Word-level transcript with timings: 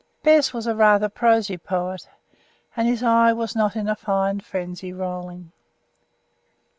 Bez 0.23 0.51
was 0.51 0.65
a 0.65 0.73
rather 0.73 1.07
prosy 1.09 1.59
poet, 1.59 2.09
and 2.75 2.87
his 2.87 3.03
eye 3.03 3.31
was 3.33 3.55
not 3.55 3.75
in 3.75 3.87
a 3.87 3.95
fine 3.95 4.39
frenzy 4.39 4.91
rolling. 4.91 5.51